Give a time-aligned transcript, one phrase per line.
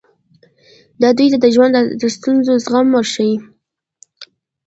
[1.01, 3.37] دا دوی ته د ژوند د ستونزو زغم ورښيي.